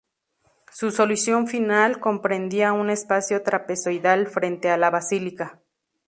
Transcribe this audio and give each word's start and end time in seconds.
Su 0.71 0.89
solución 0.89 1.45
final 1.45 1.99
comprendía 1.99 2.73
un 2.73 2.89
espacio 2.89 3.43
trapezoidal 3.43 4.25
frente 4.25 4.71
a 4.71 4.77
la 4.77 4.89
basílica. 4.89 5.61